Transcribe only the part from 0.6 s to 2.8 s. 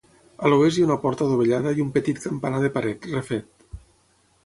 hi ha una porta adovellada i un petit campanar de